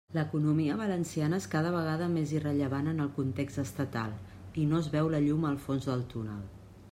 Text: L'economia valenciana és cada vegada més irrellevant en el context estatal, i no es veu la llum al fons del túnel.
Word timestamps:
L'economia 0.17 0.75
valenciana 0.83 1.39
és 1.41 1.45
cada 1.51 1.73
vegada 1.75 2.07
més 2.13 2.33
irrellevant 2.37 2.89
en 2.93 3.03
el 3.05 3.11
context 3.19 3.61
estatal, 3.65 4.17
i 4.63 4.67
no 4.73 4.81
es 4.81 4.91
veu 4.97 5.13
la 5.17 5.21
llum 5.27 5.47
al 5.51 5.61
fons 5.69 5.91
del 5.93 6.07
túnel. 6.17 6.43